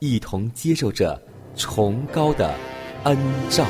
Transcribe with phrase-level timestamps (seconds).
[0.00, 1.20] 一同接受着
[1.54, 2.54] 崇高的
[3.04, 3.16] 恩
[3.50, 3.66] 照。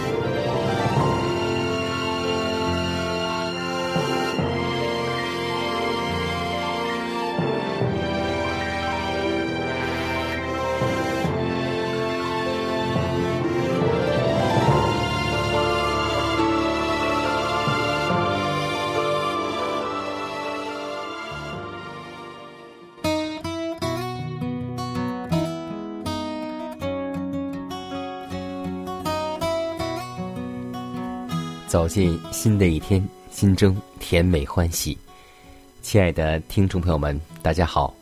[31.70, 34.98] 走进新的一天，心中甜美欢喜。
[35.80, 37.94] 亲爱的听众朋友们，大家好，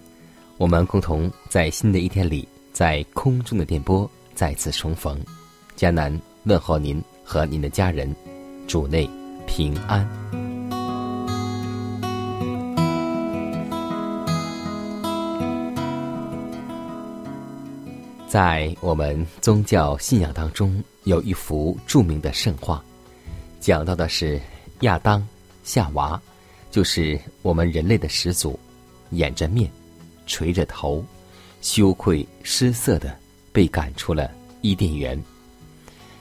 [0.56, 5.20] 我们共同在新的一天里，在空中的电波再次重逢。
[5.76, 8.16] 迦南问候您和您的家人，
[8.66, 9.06] 主内
[9.46, 10.08] 平安。
[18.26, 22.82] 在我们宗教信仰当中，有一幅著名的圣画，
[23.60, 24.40] 讲到的是
[24.80, 25.26] 亚当、
[25.64, 26.20] 夏娃，
[26.70, 28.58] 就是我们人类的始祖，
[29.10, 29.70] 掩着面，
[30.26, 31.04] 垂着头，
[31.60, 33.18] 羞愧失色的
[33.52, 34.30] 被赶出了
[34.62, 35.20] 伊甸园。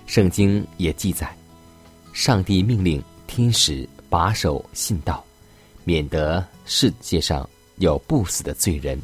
[0.05, 1.35] 圣经也记载，
[2.13, 5.23] 上帝命令天使把守信道，
[5.83, 7.47] 免得世界上
[7.77, 8.99] 有不死的罪人。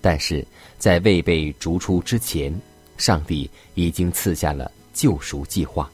[0.00, 0.46] 但是
[0.78, 2.54] 在未被逐出之前，
[2.96, 5.90] 上帝已经赐下了救赎计划，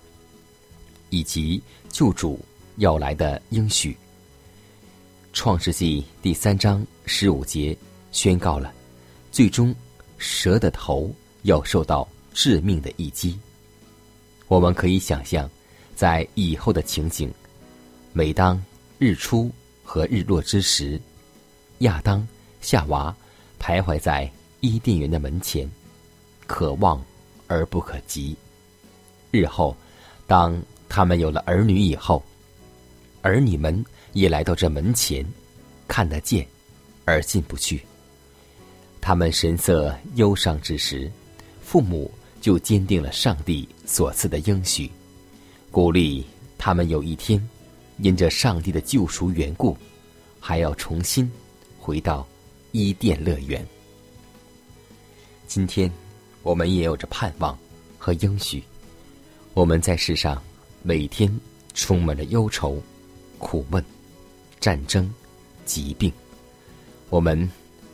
[1.12, 2.40] 以及救主
[2.78, 3.94] 要来的应许。
[5.34, 7.76] 创世纪第三章十五节
[8.12, 8.72] 宣告了，
[9.30, 9.74] 最终
[10.16, 13.38] 蛇的头要受到致命的一击。
[14.48, 15.48] 我们可以想象，
[15.94, 17.30] 在以后的情景，
[18.14, 18.60] 每当
[18.98, 19.50] 日出
[19.84, 21.00] 和日落之时，
[21.78, 22.26] 亚当、
[22.60, 23.14] 夏娃。
[23.60, 24.28] 徘徊在
[24.58, 25.70] 伊甸园的门前，
[26.48, 27.00] 可望
[27.46, 28.36] 而不可及。
[29.30, 29.76] 日后，
[30.26, 30.60] 当
[30.94, 32.22] 他们有了儿女以后，
[33.22, 33.82] 儿女们
[34.12, 35.26] 也来到这门前，
[35.88, 36.46] 看得见，
[37.06, 37.80] 而进不去。
[39.00, 41.10] 他们神色忧伤之时，
[41.62, 44.90] 父母就坚定了上帝所赐的应许，
[45.70, 46.26] 鼓励
[46.58, 47.42] 他们有一天，
[47.96, 49.74] 因着上帝的救赎缘故，
[50.38, 51.32] 还要重新
[51.80, 52.28] 回到。
[52.72, 53.66] 伊甸乐园。
[55.46, 55.90] 今天，
[56.42, 57.58] 我们也有着盼望
[57.98, 58.62] 和应许。
[59.54, 60.42] 我们在世上
[60.82, 61.30] 每天
[61.74, 62.80] 充满了忧愁、
[63.38, 63.84] 苦闷、
[64.60, 65.12] 战争、
[65.64, 66.12] 疾病。
[67.08, 67.50] 我们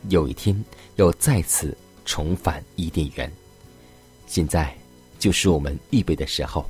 [0.09, 0.55] 有一天
[0.95, 3.31] 要再次重返伊甸园。
[4.27, 4.75] 现在
[5.17, 6.65] 就是我们预备的时候。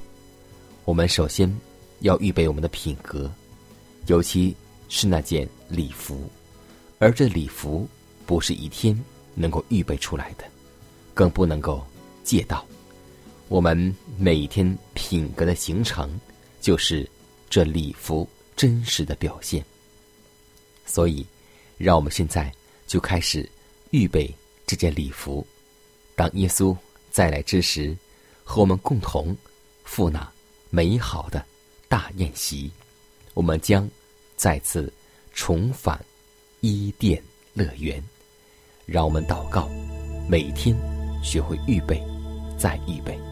[0.85, 1.53] 我们首先
[1.99, 3.31] 要预备我们的品格，
[4.07, 4.55] 尤其
[4.87, 6.29] 是那件礼服，
[6.99, 7.87] 而这礼服。
[8.25, 8.95] 不是一天
[9.33, 10.43] 能够预备出来的，
[11.15, 11.83] 更不能够
[12.23, 12.63] 借到。
[13.49, 16.07] 我们每天品格的形成，
[16.61, 17.09] 就是
[17.49, 19.65] 这礼服真实的表现。
[20.85, 21.25] 所以，
[21.75, 22.53] 让我们现在
[22.85, 23.49] 就开始
[23.89, 24.31] 预备
[24.67, 25.45] 这件礼服，
[26.15, 26.77] 当耶稣
[27.09, 27.97] 再来之时，
[28.43, 29.35] 和我们共同
[29.83, 30.31] 赴那
[30.69, 31.43] 美好的
[31.87, 32.71] 大宴席。
[33.33, 33.89] 我们将
[34.35, 34.93] 再次
[35.33, 35.99] 重返
[36.61, 37.21] 伊甸
[37.53, 38.01] 乐园。
[38.85, 39.67] 让我们祷告，
[40.27, 40.75] 每天
[41.23, 42.03] 学会预备，
[42.59, 43.28] 再预备。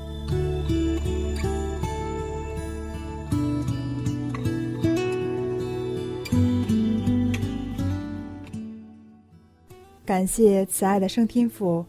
[10.17, 11.85] 感谢慈爱的圣天父，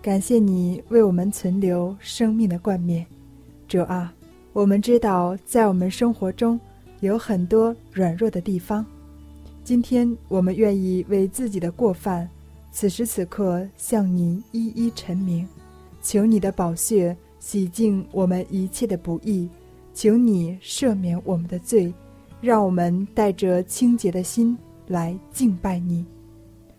[0.00, 3.04] 感谢你为我们存留生命的冠冕。
[3.66, 4.14] 主啊，
[4.52, 6.58] 我们知道，在我们生活中
[7.00, 8.86] 有很多软弱的地方。
[9.64, 12.30] 今天，我们愿意为自己的过犯，
[12.70, 15.44] 此时此刻向您一一陈明，
[16.00, 19.48] 求你的宝血洗净我们一切的不义，
[19.92, 21.92] 求你赦免我们的罪，
[22.40, 24.56] 让我们带着清洁的心
[24.86, 26.06] 来敬拜你。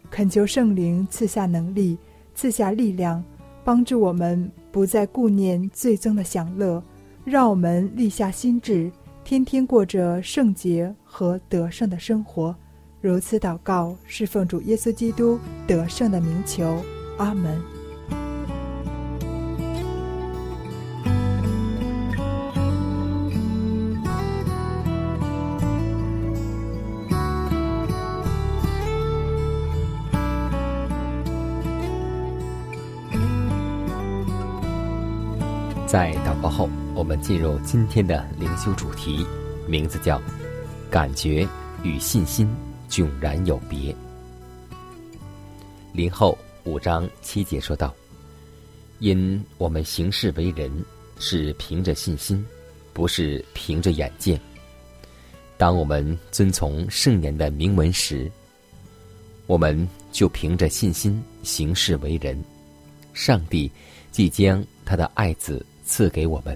[0.09, 1.97] 恳求圣灵赐下能力，
[2.33, 3.23] 赐下力量，
[3.63, 6.83] 帮助我们不再顾念最终的享乐，
[7.23, 8.91] 让我们立下心志，
[9.23, 12.55] 天天过着圣洁和得胜的生活。
[13.01, 16.83] 如此祷告，是奉主耶稣基督得胜的名求，
[17.17, 17.78] 阿门。
[35.91, 39.25] 在祷告后，我们进入今天的灵修主题，
[39.67, 40.21] 名字叫
[40.87, 41.47] “感觉
[41.81, 42.47] 与信心”。
[42.87, 43.95] 迥然有别。
[45.91, 47.91] 林后五章七节说道
[48.99, 50.71] ：“因我们行事为人
[51.17, 52.45] 是凭着信心，
[52.93, 54.39] 不是凭着眼见。
[55.57, 58.31] 当我们遵从圣言的铭文时，
[59.47, 62.39] 我们就凭着信心行事为人。
[63.11, 63.71] 上帝
[64.11, 66.55] 即将他的爱子赐给我们，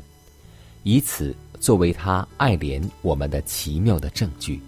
[0.84, 4.62] 以此作为他爱怜我们的奇妙的证据。”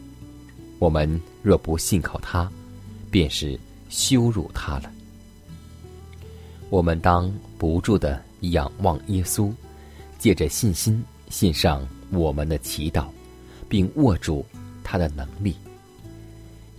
[0.80, 2.52] 我们若不信靠他，
[3.12, 3.58] 便是
[3.90, 4.92] 羞辱他了。
[6.70, 9.54] 我们当不住的仰望耶稣，
[10.18, 13.06] 借着信心献上我们的祈祷，
[13.70, 14.44] 并握住
[14.84, 15.56] 他的能力。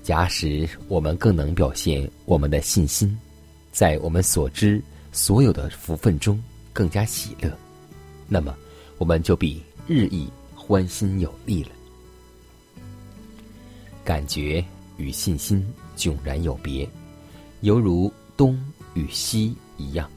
[0.02, 3.16] 假使我们更能表现我们的信心，
[3.72, 4.80] 在我们所知
[5.12, 6.40] 所有的福分中
[6.72, 7.50] 更加喜乐，
[8.28, 8.56] 那么
[8.98, 11.70] 我们就比日益欢欣有力了。
[14.04, 14.64] 感觉
[14.96, 15.64] 与信心
[15.96, 16.88] 迥然有别，
[17.60, 18.60] 犹如东
[18.94, 20.10] 与西一样。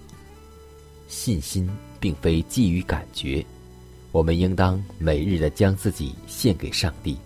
[1.07, 1.67] 信心
[1.99, 3.43] 并非基于感觉，
[4.11, 7.17] 我们应当每日的将自己献给上帝，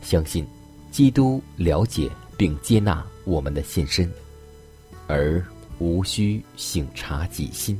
[0.00, 0.46] 相信
[0.92, 4.08] 基督了解并接纳我们的献身，
[5.08, 5.44] 而
[5.80, 7.76] 无需省察己心。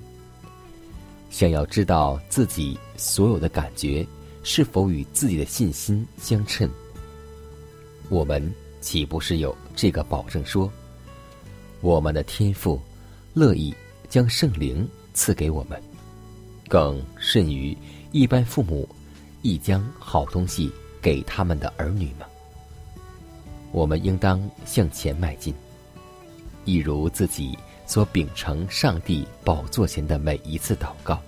[1.31, 4.07] 想要知道自己所有的感觉
[4.43, 6.69] 是否与自己的信心相称。
[8.09, 10.45] 我们岂不是有这个保证？
[10.45, 10.71] 说，
[11.81, 12.81] 我们的天父
[13.33, 13.73] 乐意
[14.09, 15.81] 将圣灵赐给我们，
[16.69, 17.77] 更甚于
[18.11, 18.89] 一般父母
[19.43, 22.27] 亦将好东西给他们的儿女吗？
[23.71, 25.55] 我们应当向前迈进，
[26.65, 27.57] 一如自己
[27.91, 31.21] 所秉承上帝宝座前的每一次祷告，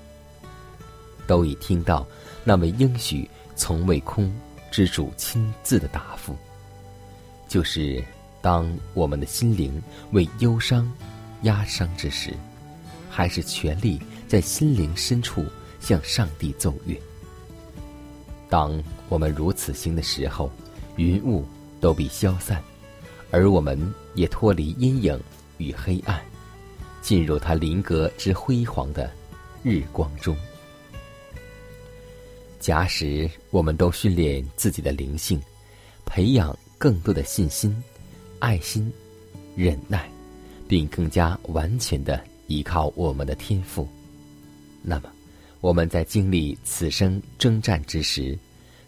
[1.26, 2.06] 都已听到
[2.44, 4.32] 那位应许从未空
[4.70, 6.36] 之主亲自的答复。
[7.48, 8.00] 就是
[8.40, 9.82] 当我们的心灵
[10.12, 10.88] 为忧伤
[11.42, 12.32] 压伤之时，
[13.10, 15.44] 还是全力在心灵深处
[15.80, 16.96] 向上帝奏乐。
[18.48, 20.48] 当我们如此行的时候，
[20.94, 21.44] 云雾
[21.80, 22.62] 都必消散，
[23.32, 23.76] 而我们
[24.14, 25.20] 也脱离阴影
[25.58, 26.22] 与黑暗，
[27.02, 29.12] 进入他灵格之辉煌的
[29.62, 30.34] 日光中。
[32.58, 35.38] 假使我们都训练自己的灵性，
[36.06, 36.56] 培养。
[36.78, 37.80] 更多的信心、
[38.40, 38.92] 爱心、
[39.54, 40.10] 忍耐，
[40.66, 43.86] 并更加完全的依靠我们的天赋，
[44.82, 45.08] 那么
[45.60, 48.36] 我们在经历此生征战之时，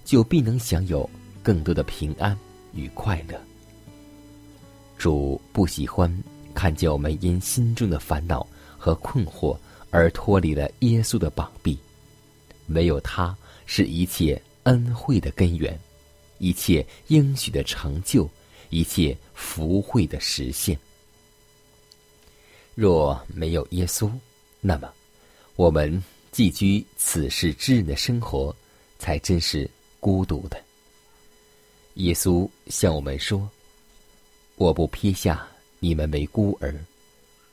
[0.04, 1.08] 就必能享有
[1.40, 2.36] 更多的平安
[2.72, 3.40] 与快乐。
[4.98, 6.12] 主不喜欢
[6.54, 8.46] 看见我们因心中的烦恼
[8.78, 9.56] 和困惑
[9.90, 11.78] 而脱离了耶稣的膀臂，
[12.68, 15.78] 唯有他是一切恩惠的根源。
[16.38, 18.28] 一切应许的成就，
[18.68, 20.78] 一切福慧的实现。
[22.74, 24.10] 若没有耶稣，
[24.60, 24.92] 那么
[25.54, 28.54] 我们寄居此世之人的生活，
[28.98, 29.70] 才真是
[30.00, 30.60] 孤独的。
[31.94, 33.48] 耶稣向我们说
[34.56, 35.48] ：“我不撇下
[35.84, 36.74] 你们为孤儿。”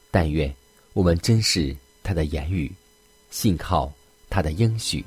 [0.10, 0.54] 但愿
[0.94, 2.72] 我们珍视他的言语，
[3.30, 3.92] 信靠
[4.30, 5.04] 他的应许，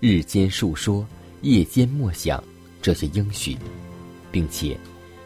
[0.00, 1.06] 日间述说，
[1.42, 2.42] 夜间默想。
[2.80, 3.56] 这些应许，
[4.30, 4.78] 并且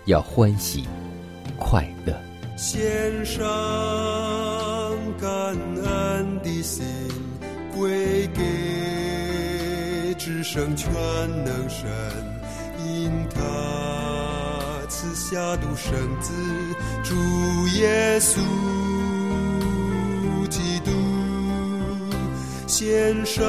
[0.06, 0.84] 要欢喜
[1.58, 2.18] 快乐。
[2.56, 3.42] 献上
[5.20, 5.30] 感
[5.84, 6.82] 恩的心，
[7.76, 10.90] 归给至圣全
[11.44, 11.88] 能神，
[12.86, 13.40] 因他
[15.32, 16.30] 下独生子，
[17.02, 17.14] 主
[17.78, 18.36] 耶稣
[20.50, 20.90] 基督，
[22.66, 23.42] 献上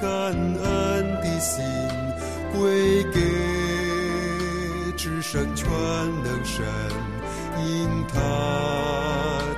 [0.00, 1.30] 感恩的。
[1.38, 1.64] 心
[2.52, 3.20] 归给
[4.96, 5.66] 至圣全
[6.22, 6.66] 能神，
[7.64, 8.18] 因他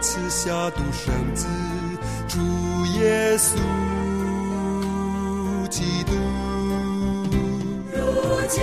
[0.01, 1.49] 赐下独生子
[2.29, 2.39] 主
[3.01, 3.57] 耶稣
[5.71, 6.13] 基督。
[7.91, 7.99] 如
[8.49, 8.63] 今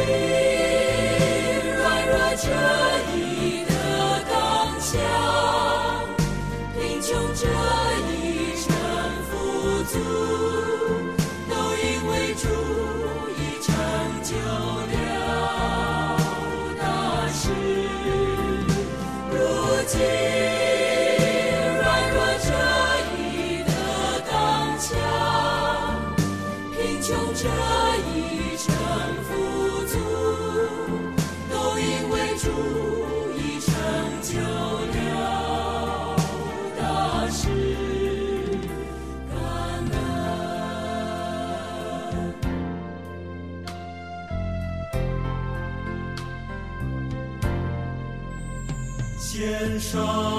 [49.91, 50.38] 献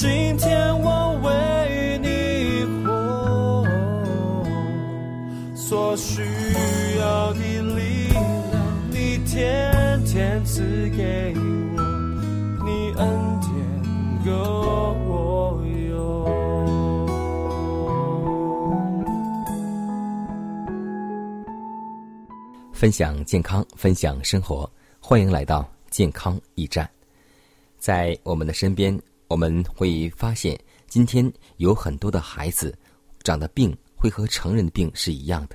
[0.00, 3.66] 今天我为你活，
[5.54, 6.22] 所需
[6.98, 8.24] 要的力量，
[8.90, 11.42] 你天天赐给我，
[12.64, 13.06] 你恩
[13.42, 13.52] 典
[14.24, 16.24] 够用。
[22.72, 24.66] 分享健康，分享生活，
[24.98, 26.88] 欢迎来到健康驿站。
[27.78, 28.98] 在我们的身边，
[29.30, 30.58] 我们会发现，
[30.88, 32.76] 今天有很多的孩子
[33.22, 35.54] 长的病会和成人的病是一样的，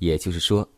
[0.00, 0.68] 也就是说，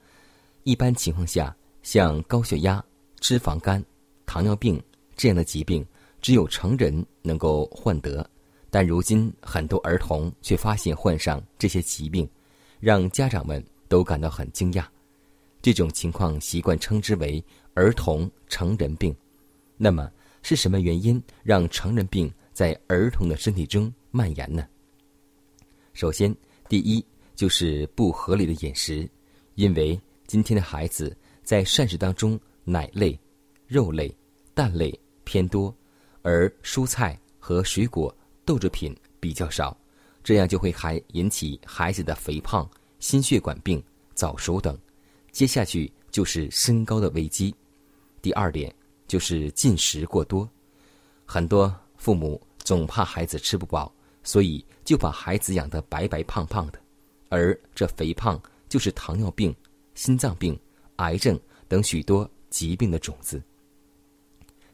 [0.63, 2.85] 一般情况下，像高血压、
[3.21, 3.83] 脂肪肝、
[4.27, 4.79] 糖尿病
[5.17, 5.83] 这样的疾病，
[6.21, 8.29] 只有成人能够患得，
[8.69, 12.29] 但如今很多儿童却发现患上这些疾病，
[12.79, 14.85] 让家长们都感到很惊讶。
[15.63, 19.17] 这种情况习惯称之为儿童成人病。
[19.79, 20.11] 那么
[20.49, 24.65] 是什么原因让成人病在儿童的身体中蔓延呢？
[25.93, 26.33] 首先，
[26.69, 29.11] 第一就是不合理的饮食，
[29.57, 33.19] 因为今天的孩子在膳食当中奶类、
[33.67, 34.17] 肉类、
[34.55, 35.77] 蛋类偏多，
[36.23, 39.77] 而蔬菜和水果、豆制品比较少，
[40.23, 43.83] 这样就会还引起孩子的肥胖、心血管病、
[44.15, 44.79] 早熟等。
[45.33, 47.53] 接下去就是身高的危机。
[48.23, 48.73] 第二点
[49.07, 50.49] 就是进食过多，
[51.25, 56.81] 很多父母总怕孩子吃不饱，所以就把孩子养得白白胖胖的，
[57.29, 59.55] 而这肥胖就是糖尿病、
[59.95, 60.59] 心脏病、
[60.97, 63.43] 癌症等许多疾病的种子。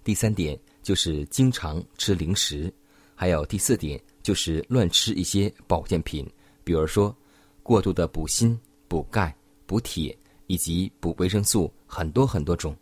[0.04, 2.72] 第三点就是经常吃零食，
[3.14, 6.28] 还有第四点就是乱吃一些保健品，
[6.64, 7.14] 比如说
[7.62, 8.58] 过度的补锌、
[8.88, 9.34] 补钙、
[9.66, 10.16] 补铁。
[10.48, 12.76] 以及补维生素很多很多种，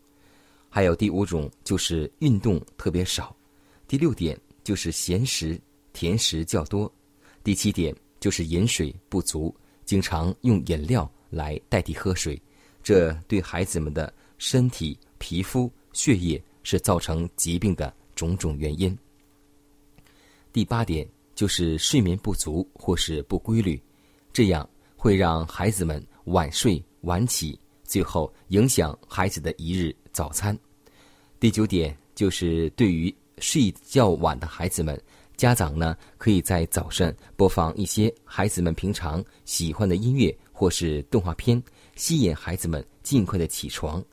[0.71, 3.37] 还有第五种就是运动特别少，
[3.89, 5.61] 第六点就是咸食
[5.93, 6.91] 甜食较多，
[7.43, 12.41] 第七点就是饮水不足，经常用饮料来代替喝水，
[12.83, 18.97] 这对孩子们的身体、皮肤、血液是造成疾病的种种原因。
[20.53, 23.81] 第八点就是睡眠不足或是不规律，
[24.33, 26.83] 这样会让孩子们晚睡。
[27.03, 30.57] 晚起，最后影响孩子的一日早餐。
[31.39, 35.01] 第九点就是对于睡觉晚的孩子们，
[35.37, 41.63] 家长呢可以在早上播放一些孩子们平常喜欢的音乐或是动画片，
[41.97, 44.05] 吸引孩子们尽快的起床。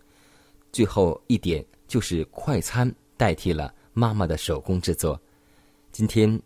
[0.72, 5.20] 最后一点就是快餐代替了妈妈的手工制作。
[5.92, 6.40] 今天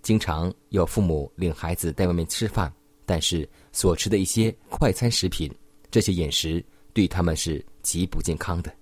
[0.00, 2.72] 经常有父母领孩子在外面吃饭，
[3.04, 5.52] 但是所吃的一些快餐食品。
[5.90, 8.74] 这些饮食对他们是极不健康的，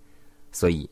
[0.52, 0.88] 所以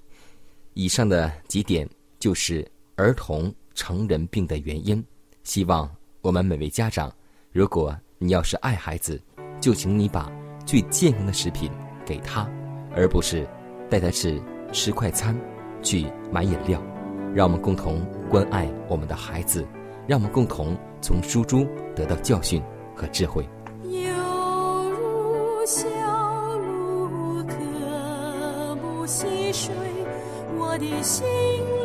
[0.74, 2.66] 以上的几点就是
[2.96, 5.04] 儿童成人病的原因。
[5.42, 5.88] 希望
[6.20, 7.12] 我们每位家长，
[7.52, 9.20] 如果你要是爱孩子，
[9.60, 10.30] 就请你把
[10.66, 11.70] 最健康的食品
[12.04, 12.48] 给他，
[12.94, 13.48] 而不是
[13.88, 14.42] 带他去
[14.72, 15.38] 吃快餐、
[15.82, 16.82] 去买饮料。
[17.34, 19.66] 让我们共同关爱我们的孩子，
[20.06, 22.62] 让我们共同从书中得到教训
[22.96, 23.46] 和智慧。
[31.08, 31.77] 心。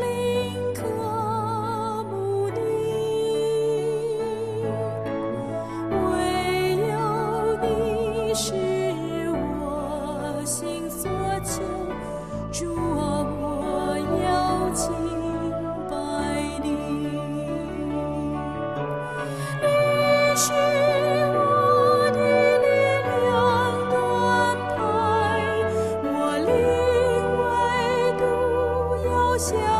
[29.43, 29.72] 是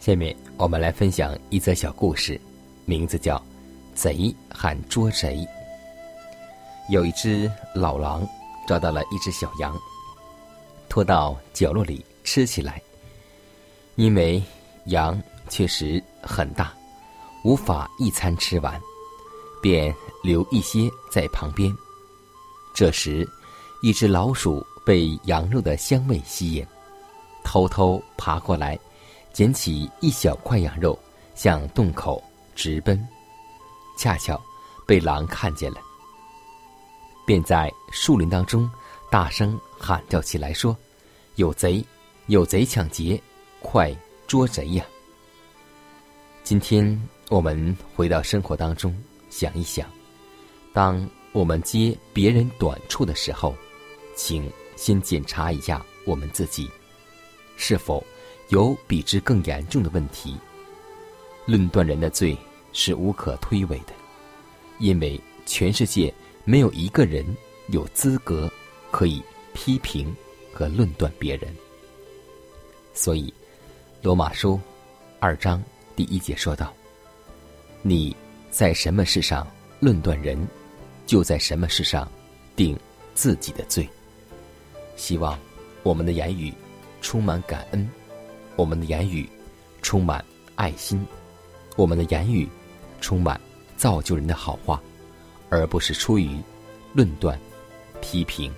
[0.00, 2.40] 下面我们来分享一则小故事，
[2.86, 3.36] 名字叫
[3.94, 5.36] 《贼喊捉贼》。
[6.88, 8.26] 有一只老狼
[8.66, 9.78] 抓到了一只小羊，
[10.88, 12.80] 拖到角落里吃起来。
[13.96, 14.42] 因为
[14.86, 16.72] 羊确实很大，
[17.44, 18.80] 无法一餐吃完，
[19.60, 21.70] 便留一些在旁边。
[22.74, 23.28] 这时，
[23.82, 26.66] 一只老鼠被羊肉的香味吸引，
[27.44, 28.78] 偷偷爬过来。
[29.32, 30.98] 捡起一小块羊肉，
[31.34, 32.22] 向洞口
[32.54, 33.06] 直奔，
[33.96, 34.40] 恰巧
[34.86, 35.80] 被狼看见了，
[37.24, 38.70] 便在树林当中
[39.10, 40.76] 大声喊叫起来，说
[41.36, 41.84] ：“有贼，
[42.26, 43.20] 有贼抢劫，
[43.60, 43.94] 快
[44.26, 44.84] 捉贼呀！”
[46.42, 48.96] 今天我们回到生活当中，
[49.30, 49.88] 想一想，
[50.72, 53.54] 当我们接别人短处的时候，
[54.16, 56.68] 请先检查一下我们自己，
[57.56, 58.04] 是否。
[58.50, 60.36] 有比之更严重的问题。
[61.46, 62.36] 论断人的罪
[62.72, 63.92] 是无可推诿的，
[64.78, 66.12] 因为全世界
[66.44, 67.24] 没有一个人
[67.68, 68.48] 有资格
[68.90, 69.20] 可以
[69.54, 70.14] 批评
[70.52, 71.52] 和论断别人。
[72.92, 73.28] 所以，
[74.02, 74.54] 《罗马书》
[75.18, 75.62] 二章
[75.96, 76.72] 第一节说道
[77.82, 78.14] ：“你
[78.50, 79.46] 在什么事上
[79.80, 80.46] 论断人，
[81.06, 82.10] 就在什么事上
[82.54, 82.78] 定
[83.14, 83.88] 自己的罪。”
[84.96, 85.38] 希望
[85.82, 86.52] 我们的言语
[87.00, 87.88] 充满感恩。
[88.60, 89.26] 我们的言语
[89.80, 90.22] 充满
[90.54, 91.02] 爱心，
[91.76, 92.46] 我们的言语
[93.00, 93.40] 充满
[93.74, 94.78] 造就人的好话，
[95.48, 96.36] 而不是出于
[96.92, 97.40] 论断、
[98.02, 98.52] 批评。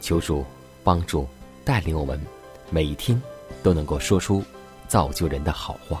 [0.00, 0.44] 求主
[0.84, 1.26] 帮助
[1.64, 2.24] 带领我们，
[2.70, 3.20] 每一天
[3.64, 4.44] 都能够说出
[4.86, 6.00] 造就人的好话。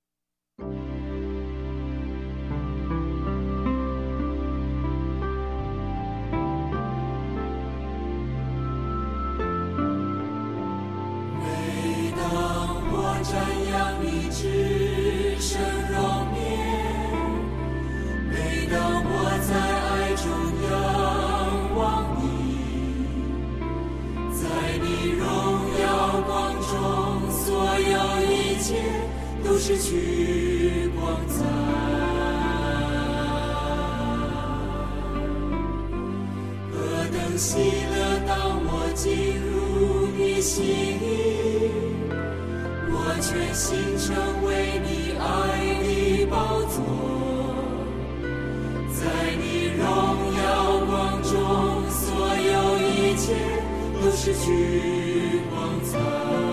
[29.71, 31.45] 失去光彩。
[36.73, 36.75] 何
[37.13, 37.57] 等喜
[37.89, 40.65] 乐，当我进入你心
[40.99, 41.71] 里，
[42.91, 45.23] 我全心成为你爱
[45.81, 46.75] 的宝座。
[48.91, 48.99] 在
[49.39, 49.81] 你荣
[50.35, 50.43] 耀
[50.85, 51.31] 光中，
[51.89, 52.03] 所
[52.35, 53.23] 有一切
[54.01, 55.55] 都失去光
[55.85, 56.50] 彩。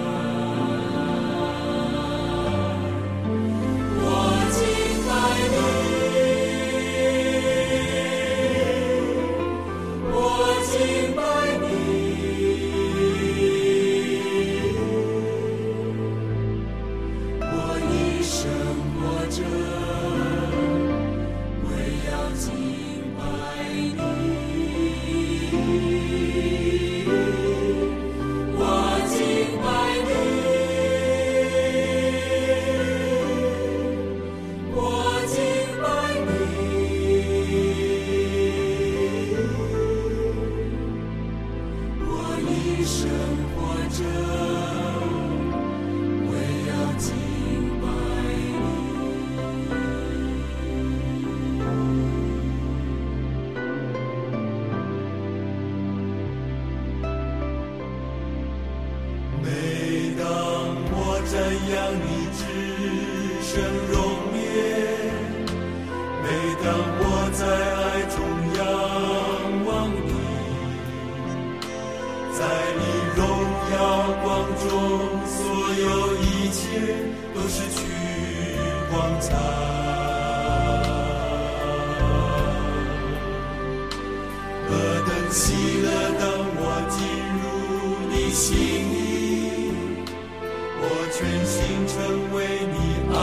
[91.18, 93.18] 全心成为你爱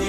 [0.00, 0.07] 的